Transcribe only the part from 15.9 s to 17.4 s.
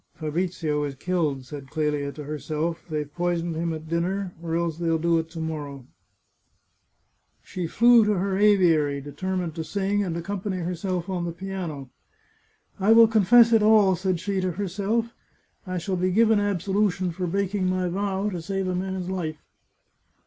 be given absolution for